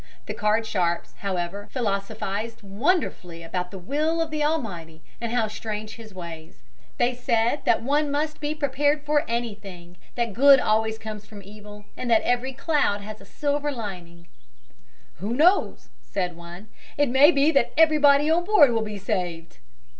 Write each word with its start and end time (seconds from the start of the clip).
The 0.25 0.33
card 0.33 0.65
sharps, 0.65 1.13
however 1.19 1.67
philosophized 1.69 2.63
wonderfully 2.63 3.43
about 3.43 3.69
the 3.69 3.77
will 3.77 4.19
of 4.19 4.31
the 4.31 4.43
Almighty 4.43 5.03
and 5.21 5.31
how 5.31 5.47
strange 5.47 5.93
His 5.97 6.11
ways. 6.11 6.63
They 6.97 7.13
said 7.13 7.61
that 7.65 7.83
one 7.83 8.09
must 8.09 8.41
be 8.41 8.55
prepared 8.55 9.03
for 9.03 9.23
anything; 9.27 9.97
that 10.15 10.33
good 10.33 10.59
always 10.59 10.97
came 10.97 11.19
from 11.19 11.43
evil, 11.43 11.85
and 11.95 12.09
that 12.09 12.23
every 12.23 12.51
cloud 12.53 13.01
had 13.01 13.21
a 13.21 13.25
silvery 13.25 13.73
lining{.} 13.75 14.25
"Who 15.17 15.35
knows?" 15.35 15.89
said 16.01 16.35
one. 16.35 16.69
"It 16.97 17.09
may 17.09 17.29
be 17.29 17.51
that 17.51 17.71
everybody 17.77 18.27
on 18.27 18.43
board 18.43 18.71
will 18.71 18.81
be 18.81 18.97
saved." 18.97 19.59